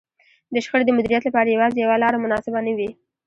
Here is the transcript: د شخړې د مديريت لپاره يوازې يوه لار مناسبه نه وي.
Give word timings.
د 0.53 0.55
شخړې 0.65 0.83
د 0.85 0.91
مديريت 0.97 1.23
لپاره 1.25 1.53
يوازې 1.55 1.77
يوه 1.83 1.97
لار 2.03 2.13
مناسبه 2.23 2.59
نه 2.65 2.73
وي. 2.77 2.89